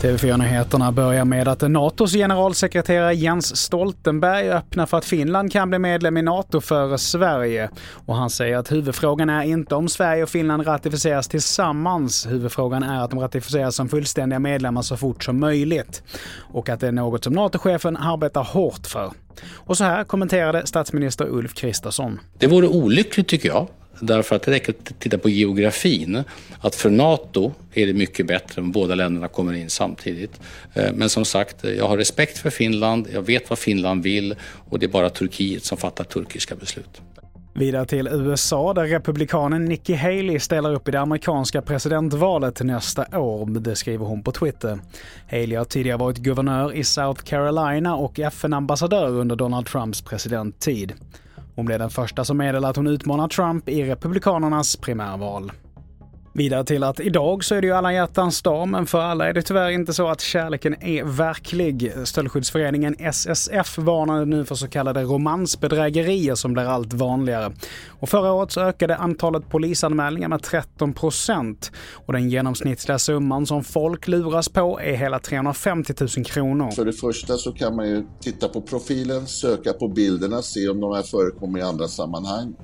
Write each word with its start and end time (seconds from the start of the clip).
TV4-nyheterna 0.00 0.92
börjar 0.92 1.24
med 1.24 1.48
att 1.48 1.60
NATOs 1.60 2.12
generalsekreterare 2.12 3.14
Jens 3.14 3.56
Stoltenberg 3.56 4.50
öppnar 4.50 4.86
för 4.86 4.98
att 4.98 5.04
Finland 5.04 5.52
kan 5.52 5.68
bli 5.68 5.78
medlem 5.78 6.16
i 6.16 6.22
NATO 6.22 6.60
före 6.60 6.98
Sverige. 6.98 7.70
Och 8.06 8.16
han 8.16 8.30
säger 8.30 8.56
att 8.56 8.72
huvudfrågan 8.72 9.30
är 9.30 9.42
inte 9.42 9.74
om 9.74 9.88
Sverige 9.88 10.22
och 10.22 10.28
Finland 10.28 10.66
ratificeras 10.66 11.28
tillsammans. 11.28 12.26
Huvudfrågan 12.26 12.82
är 12.82 13.04
att 13.04 13.10
de 13.10 13.18
ratificeras 13.18 13.76
som 13.76 13.88
fullständiga 13.88 14.38
medlemmar 14.38 14.82
så 14.82 14.96
fort 14.96 15.24
som 15.24 15.40
möjligt. 15.40 16.02
Och 16.52 16.68
att 16.68 16.80
det 16.80 16.88
är 16.88 16.92
något 16.92 17.24
som 17.24 17.32
NATO-chefen 17.32 17.96
arbetar 17.96 18.44
hårt 18.44 18.86
för. 18.86 19.12
Och 19.54 19.76
så 19.76 19.84
här 19.84 20.04
kommenterade 20.04 20.66
statsminister 20.66 21.28
Ulf 21.28 21.54
Kristersson. 21.54 22.20
Det 22.38 22.46
vore 22.46 22.68
olyckligt 22.68 23.28
tycker 23.28 23.48
jag 23.48 23.68
Därför 24.00 24.36
att 24.36 24.42
det 24.42 24.50
räcker 24.50 24.72
att 24.72 25.00
titta 25.00 25.18
på 25.18 25.28
geografin. 25.28 26.24
Att 26.60 26.74
för 26.74 26.90
NATO 26.90 27.52
är 27.74 27.86
det 27.86 27.92
mycket 27.92 28.26
bättre 28.26 28.62
om 28.62 28.72
båda 28.72 28.94
länderna 28.94 29.28
kommer 29.28 29.52
in 29.52 29.70
samtidigt. 29.70 30.40
Eh, 30.74 30.92
men 30.94 31.08
som 31.08 31.24
sagt, 31.24 31.64
eh, 31.64 31.70
jag 31.70 31.88
har 31.88 31.96
respekt 31.96 32.38
för 32.38 32.50
Finland, 32.50 33.08
jag 33.12 33.22
vet 33.22 33.50
vad 33.50 33.58
Finland 33.58 34.02
vill 34.02 34.34
och 34.42 34.78
det 34.78 34.86
är 34.86 34.90
bara 34.90 35.10
Turkiet 35.10 35.64
som 35.64 35.78
fattar 35.78 36.04
turkiska 36.04 36.54
beslut. 36.54 37.00
Vidare 37.54 37.86
till 37.86 38.08
USA 38.08 38.74
där 38.74 38.84
republikanen 38.84 39.64
Nikki 39.64 39.94
Haley 39.94 40.38
ställer 40.38 40.74
upp 40.74 40.88
i 40.88 40.90
det 40.90 41.00
amerikanska 41.00 41.62
presidentvalet 41.62 42.62
nästa 42.62 43.18
år. 43.18 43.46
Det 43.46 43.76
skriver 43.76 44.06
hon 44.06 44.22
på 44.22 44.32
Twitter. 44.32 44.78
Haley 45.30 45.56
har 45.56 45.64
tidigare 45.64 45.98
varit 45.98 46.18
guvernör 46.18 46.72
i 46.72 46.84
South 46.84 47.22
Carolina 47.22 47.96
och 47.96 48.18
FN-ambassadör 48.18 49.08
under 49.08 49.36
Donald 49.36 49.66
Trumps 49.66 50.02
presidenttid. 50.02 50.92
Hon 51.60 51.66
blev 51.66 51.78
den 51.78 51.90
första 51.90 52.24
som 52.24 52.36
meddelade 52.36 52.68
att 52.70 52.76
hon 52.76 52.86
utmanar 52.86 53.28
Trump 53.28 53.68
i 53.68 53.84
Republikanernas 53.84 54.76
primärval. 54.76 55.52
Vidare 56.32 56.64
till 56.64 56.82
att 56.82 57.00
idag 57.00 57.44
så 57.44 57.54
är 57.54 57.60
det 57.60 57.66
ju 57.66 57.72
alla 57.72 57.92
hjärtans 57.92 58.42
dag, 58.42 58.68
men 58.68 58.86
för 58.86 59.00
alla 59.00 59.28
är 59.28 59.32
det 59.32 59.42
tyvärr 59.42 59.70
inte 59.70 59.92
så 59.92 60.08
att 60.08 60.20
kärleken 60.20 60.82
är 60.82 61.04
verklig. 61.04 61.92
Stöldskyddsföreningen 62.04 62.96
SSF 62.98 63.78
varnade 63.78 64.24
nu 64.24 64.44
för 64.44 64.54
så 64.54 64.68
kallade 64.68 65.02
romansbedrägerier 65.02 66.34
som 66.34 66.52
blir 66.52 66.62
allt 66.62 66.92
vanligare. 66.92 67.52
Och 67.88 68.08
förra 68.08 68.32
året 68.32 68.52
så 68.52 68.60
ökade 68.60 68.96
antalet 68.96 69.48
polisanmälningar 69.48 70.28
med 70.28 70.42
13 70.42 70.92
procent. 70.92 71.72
Och 72.06 72.12
den 72.12 72.30
genomsnittliga 72.30 72.98
summan 72.98 73.46
som 73.46 73.64
folk 73.64 74.08
luras 74.08 74.48
på 74.48 74.80
är 74.80 74.96
hela 74.96 75.18
350 75.18 75.94
000 76.00 76.08
kronor. 76.24 76.70
För 76.70 76.84
det 76.84 76.92
första 76.92 77.36
så 77.36 77.52
kan 77.52 77.76
man 77.76 77.88
ju 77.88 78.04
titta 78.20 78.48
på 78.48 78.62
profilen, 78.62 79.26
söka 79.26 79.72
på 79.72 79.88
bilderna, 79.88 80.42
se 80.42 80.68
om 80.68 80.80
de 80.80 80.94
här 80.94 81.02
förekommer 81.02 81.58
i 81.58 81.62
andra 81.62 81.88
sammanhang. 81.88 82.54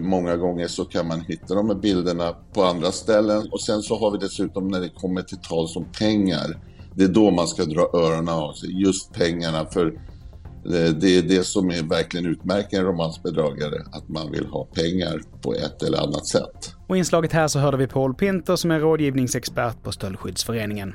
Många 0.00 0.36
gånger 0.36 0.68
så 0.68 0.84
kan 0.84 1.08
man 1.08 1.20
hitta 1.20 1.54
de 1.54 1.68
här 1.68 1.76
bilderna 1.76 2.34
på 2.52 2.64
andra 2.64 2.92
ställen 2.92 3.48
och 3.52 3.60
sen 3.60 3.82
så 3.82 3.98
har 3.98 4.10
vi 4.10 4.18
dessutom 4.18 4.68
när 4.68 4.80
det 4.80 4.88
kommer 4.88 5.22
till 5.22 5.38
tal 5.38 5.68
som 5.68 5.84
pengar. 5.98 6.60
Det 6.94 7.04
är 7.04 7.08
då 7.08 7.30
man 7.30 7.48
ska 7.48 7.64
dra 7.64 7.90
öronen 7.94 8.28
av 8.28 8.52
sig, 8.52 8.82
just 8.82 9.12
pengarna 9.12 9.66
för 9.66 9.86
eh, 9.86 10.92
det 11.00 11.18
är 11.18 11.22
det 11.22 11.46
som 11.46 11.70
är 11.70 11.82
verkligen 11.82 12.26
utmärker 12.26 12.78
en 12.78 12.84
romansbedragare, 12.84 13.82
att 13.92 14.08
man 14.08 14.32
vill 14.32 14.46
ha 14.46 14.64
pengar 14.64 15.20
på 15.42 15.54
ett 15.54 15.82
eller 15.82 15.98
annat 15.98 16.26
sätt. 16.26 16.74
Och 16.88 16.96
i 16.96 16.98
inslaget 16.98 17.32
här 17.32 17.48
så 17.48 17.58
hörde 17.58 17.76
vi 17.76 17.86
Paul 17.86 18.14
Pinter 18.14 18.56
som 18.56 18.70
är 18.70 18.80
rådgivningsexpert 18.80 19.82
på 19.82 19.92
Stöldskyddsföreningen. 19.92 20.94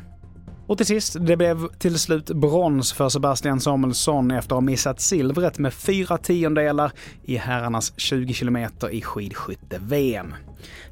Och 0.67 0.77
till 0.77 0.85
sist, 0.85 1.15
det 1.19 1.37
blev 1.37 1.67
till 1.77 1.99
slut 1.99 2.25
brons 2.25 2.93
för 2.93 3.09
Sebastian 3.09 3.59
Samuelsson 3.59 4.31
efter 4.31 4.55
att 4.55 4.57
ha 4.57 4.61
missat 4.61 5.01
silvret 5.01 5.57
med 5.57 5.73
fyra 5.73 6.17
tiondelar 6.17 6.91
i 7.23 7.37
herrarnas 7.37 7.93
20 7.97 8.33
km 8.33 8.57
i 8.91 9.01
skidskytte-VM. 9.01 10.35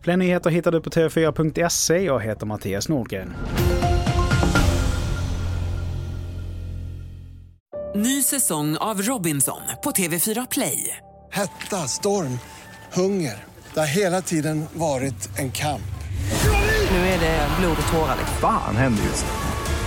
Fler 0.02 0.18
nyheter 0.18 0.50
hittar 0.50 0.72
du 0.72 0.82
på 0.82 0.90
tv4.se. 0.90 1.98
Jag 1.98 2.20
heter 2.20 2.46
Mattias 2.46 2.90
Nordgren. 2.90 3.34
Ny 7.96 8.22
säsong 8.22 8.78
av 8.78 9.02
Robinson 9.02 9.62
på 9.84 9.92
TV4 9.92 10.48
Play. 10.52 10.98
Hetta, 11.32 11.76
storm, 11.76 12.40
hunger. 12.94 13.44
Det 13.74 13.80
har 13.80 13.88
hela 13.88 14.22
tiden 14.22 14.66
varit 14.74 15.40
en 15.40 15.52
kamp. 15.52 15.82
Nu 16.92 16.98
är 16.98 17.20
det 17.20 17.48
blod 17.60 17.78
och 17.82 17.94
tårar. 17.94 18.18
Fan 18.42 18.76
händer 18.76 19.04
just 19.04 19.26
nu. 19.26 19.51